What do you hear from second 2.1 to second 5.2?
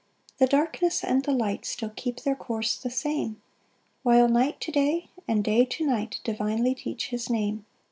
their course the same; While night to day,